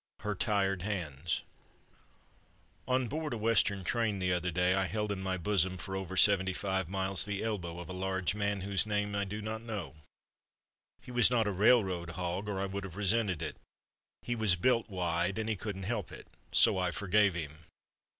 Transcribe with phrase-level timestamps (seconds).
[0.21, 1.43] Her Tired Hands
[2.87, 6.17] On board a western train the other day I held in my bosom for over
[6.17, 9.93] seventy five miles the elbow of a large man whose name I do not know.
[11.03, 13.57] He was not a railroad hog or I would have resented it.
[14.23, 17.65] He was built wide and he couldn't help it, so I forgave him.